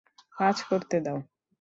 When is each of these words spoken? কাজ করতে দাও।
কাজ 0.37 0.57
করতে 0.69 0.97
দাও। 1.05 1.17